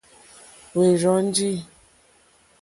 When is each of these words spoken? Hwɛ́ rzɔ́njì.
Hwɛ́ 0.71 0.89
rzɔ́njì. 0.99 1.51